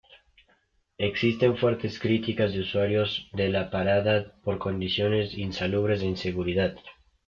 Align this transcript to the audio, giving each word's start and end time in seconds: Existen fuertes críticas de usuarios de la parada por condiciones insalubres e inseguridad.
Existen 0.97 1.57
fuertes 1.57 1.99
críticas 1.99 2.53
de 2.53 2.61
usuarios 2.61 3.29
de 3.33 3.49
la 3.49 3.69
parada 3.69 4.33
por 4.43 4.57
condiciones 4.57 5.37
insalubres 5.37 6.01
e 6.01 6.07
inseguridad. 6.07 6.75